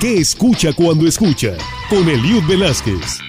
[0.00, 1.56] ¿Qué escucha cuando escucha?
[1.88, 3.20] Con Eliud Velázquez.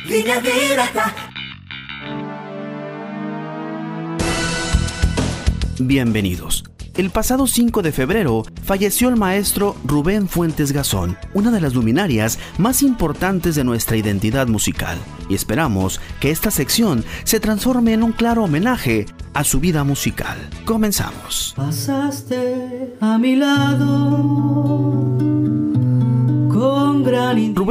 [5.79, 6.63] Bienvenidos.
[6.95, 12.38] El pasado 5 de febrero falleció el maestro Rubén Fuentes Gazón, una de las luminarias
[12.60, 18.11] más importantes de nuestra identidad musical, y esperamos que esta sección se transforme en un
[18.11, 20.38] claro homenaje a su vida musical.
[20.66, 21.54] Comenzamos.
[21.57, 24.73] Pasaste a mi lado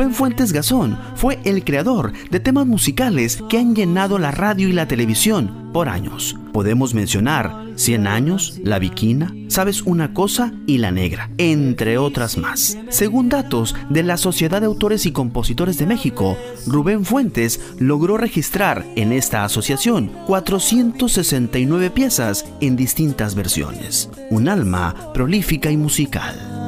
[0.02, 4.72] Rubén Fuentes Gazón fue el creador de temas musicales que han llenado la radio y
[4.72, 6.36] la televisión por años.
[6.52, 12.78] Podemos mencionar 100 años, La Viquina, Sabes una cosa y La Negra, entre otras más.
[12.88, 18.84] Según datos de la Sociedad de Autores y Compositores de México, Rubén Fuentes logró registrar
[18.96, 24.10] en esta asociación 469 piezas en distintas versiones.
[24.30, 26.61] Un alma prolífica y musical.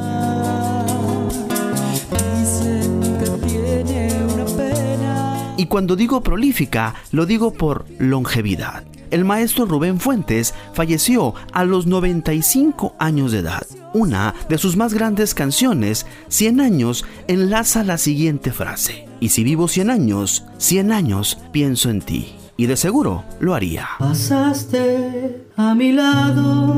[5.64, 8.84] Y cuando digo prolífica, lo digo por longevidad.
[9.10, 13.62] El maestro Rubén Fuentes falleció a los 95 años de edad.
[13.94, 19.08] Una de sus más grandes canciones, 100 años, enlaza la siguiente frase.
[19.20, 22.34] Y si vivo 100 años, 100 años pienso en ti.
[22.58, 23.88] Y de seguro lo haría.
[23.98, 26.74] Pasaste a mi lado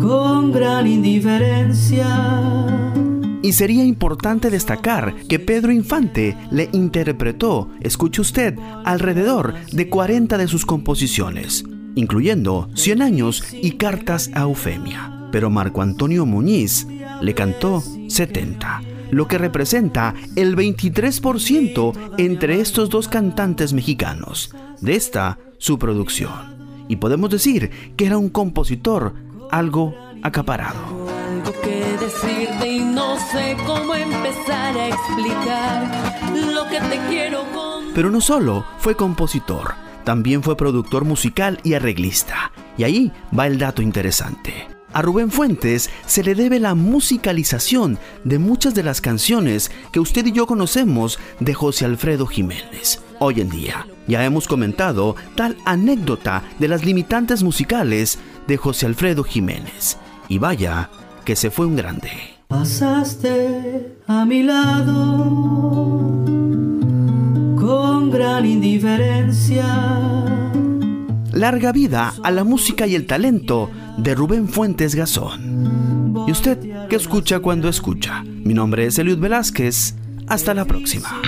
[0.00, 2.85] con gran indiferencia
[3.42, 10.48] y sería importante destacar que Pedro Infante le interpretó, escuche usted, alrededor de 40 de
[10.48, 11.64] sus composiciones,
[11.94, 15.28] incluyendo Cien años y Cartas a Eufemia.
[15.32, 16.86] Pero Marco Antonio Muñiz
[17.20, 25.38] le cantó 70, lo que representa el 23% entre estos dos cantantes mexicanos de esta
[25.58, 26.56] su producción.
[26.88, 29.14] Y podemos decir que era un compositor
[29.50, 31.05] algo acaparado
[32.96, 37.44] no sé cómo empezar a explicar lo que te quiero.
[37.94, 42.52] Pero no solo fue compositor, también fue productor musical y arreglista.
[42.76, 44.68] Y ahí va el dato interesante.
[44.92, 50.24] A Rubén Fuentes se le debe la musicalización de muchas de las canciones que usted
[50.26, 53.02] y yo conocemos de José Alfredo Jiménez.
[53.18, 59.22] Hoy en día, ya hemos comentado tal anécdota de las limitantes musicales de José Alfredo
[59.22, 59.98] Jiménez.
[60.28, 60.90] Y vaya
[61.26, 62.10] que se fue un grande.
[62.48, 65.16] Pasaste a mi lado
[67.60, 69.66] con gran indiferencia.
[71.32, 76.14] Larga vida a la música y el talento de Rubén Fuentes Gazón.
[76.26, 78.22] ¿Y usted qué escucha cuando escucha?
[78.24, 79.96] Mi nombre es Eliud Velázquez.
[80.28, 81.20] Hasta la próxima.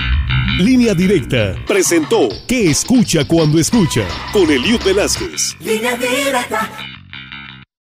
[0.58, 4.06] Línea Directa presentó ¿Qué escucha cuando escucha?
[4.32, 5.56] Con Eliud Velázquez.
[5.60, 6.70] Línea Directa.